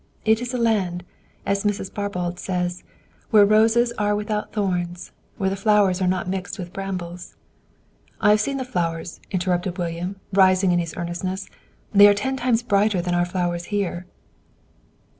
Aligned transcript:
It 0.25 0.41
is 0.41 0.51
a 0.51 0.57
land, 0.57 1.03
as 1.45 1.63
Mrs. 1.63 1.91
Barbauld 1.93 2.39
says, 2.39 2.83
where 3.29 3.43
the 3.45 3.51
roses 3.51 3.91
are 3.99 4.15
without 4.15 4.51
thorns, 4.51 5.11
where 5.37 5.51
the 5.51 5.55
flowers 5.55 6.01
are 6.01 6.07
not 6.07 6.27
mixed 6.27 6.57
with 6.57 6.73
brambles" 6.73 7.35
"I 8.19 8.31
have 8.31 8.41
seen 8.41 8.57
the 8.57 8.65
flowers," 8.65 9.19
interrupted 9.29 9.77
William, 9.77 10.15
rising 10.33 10.71
in 10.71 10.79
his 10.79 10.95
earnestness. 10.97 11.51
"They 11.93 12.07
are 12.07 12.15
ten 12.15 12.35
times 12.35 12.63
brighter 12.63 12.99
than 12.99 13.13
our 13.13 13.25
flowers 13.25 13.65
here." 13.65 14.07